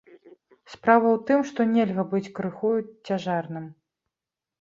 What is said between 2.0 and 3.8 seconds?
быць крыху цяжарным.